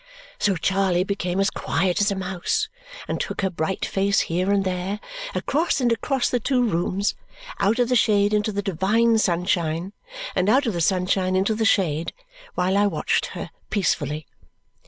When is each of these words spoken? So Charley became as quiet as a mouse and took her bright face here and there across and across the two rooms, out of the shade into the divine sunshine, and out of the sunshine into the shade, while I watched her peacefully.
So 0.39 0.55
Charley 0.55 1.03
became 1.03 1.39
as 1.39 1.51
quiet 1.51 2.01
as 2.01 2.09
a 2.09 2.15
mouse 2.15 2.69
and 3.07 3.21
took 3.21 3.41
her 3.41 3.51
bright 3.51 3.85
face 3.85 4.21
here 4.21 4.49
and 4.49 4.65
there 4.65 4.99
across 5.35 5.79
and 5.79 5.91
across 5.91 6.27
the 6.27 6.39
two 6.39 6.63
rooms, 6.63 7.13
out 7.59 7.77
of 7.77 7.87
the 7.87 7.95
shade 7.95 8.33
into 8.33 8.51
the 8.51 8.63
divine 8.63 9.19
sunshine, 9.19 9.93
and 10.33 10.49
out 10.49 10.65
of 10.65 10.73
the 10.73 10.81
sunshine 10.81 11.35
into 11.35 11.53
the 11.53 11.65
shade, 11.65 12.13
while 12.55 12.75
I 12.77 12.87
watched 12.87 13.27
her 13.37 13.51
peacefully. 13.69 14.25